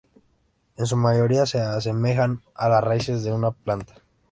En 0.77 0.87
su 0.87 0.97
mayoría, 0.97 1.45
se 1.45 1.59
asemejan 1.61 2.41
a 2.55 2.67
las 2.69 2.83
raíces 2.83 3.21
de 3.23 3.31
una 3.33 3.51
planta. 3.51 4.01